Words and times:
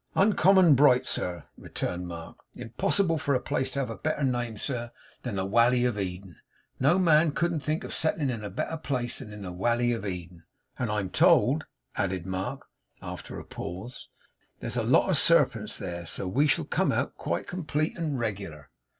'Uncommon 0.15 0.73
bright, 0.73 1.05
sir,' 1.05 1.43
returned 1.59 2.07
Mark. 2.07 2.35
'Impossible 2.55 3.19
for 3.19 3.35
a 3.35 3.39
place 3.39 3.69
to 3.69 3.77
have 3.77 3.91
a 3.91 3.95
better 3.95 4.23
name, 4.23 4.57
sir, 4.57 4.91
than 5.21 5.35
the 5.35 5.45
Walley 5.45 5.85
of 5.85 5.99
Eden. 5.99 6.37
No 6.79 6.97
man 6.97 7.29
couldn't 7.33 7.59
think 7.59 7.83
of 7.83 7.93
settling 7.93 8.31
in 8.31 8.43
a 8.43 8.49
better 8.49 8.77
place 8.77 9.19
than 9.19 9.43
the 9.43 9.51
Walley 9.51 9.93
of 9.93 10.03
Eden. 10.03 10.43
And 10.79 10.89
I'm 10.89 11.11
told,' 11.11 11.65
added 11.95 12.25
Mark, 12.25 12.65
after 12.99 13.37
a 13.37 13.45
pause, 13.45 14.09
'as 14.59 14.73
there's 14.73 14.89
lots 14.89 15.09
of 15.09 15.17
serpents 15.19 15.77
there, 15.77 16.07
so 16.07 16.27
we 16.27 16.47
shall 16.47 16.65
come 16.65 16.91
out, 16.91 17.15
quite 17.15 17.45
complete 17.45 17.95
and 17.95 18.17
reg'lar. 18.17 18.71